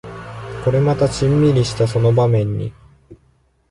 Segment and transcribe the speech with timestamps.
[0.65, 2.73] これまたシンミリしたその場面に